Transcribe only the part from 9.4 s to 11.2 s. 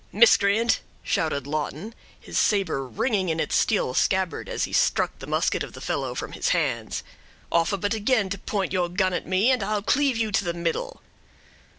and I'll cleave you to the middle."